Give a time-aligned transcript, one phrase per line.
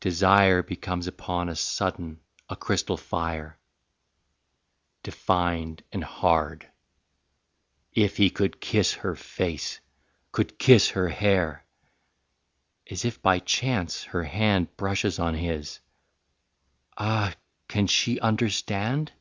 [0.00, 3.60] Desire Becomes upon a sudden a crystal fire,
[5.04, 6.68] Defined and hard:
[7.92, 9.78] If he could kiss her face,
[10.32, 11.64] Could kiss her hair!
[12.90, 15.78] As if by chance, her hand Brushes on his...
[16.96, 17.36] Ah,
[17.68, 19.12] can she understand?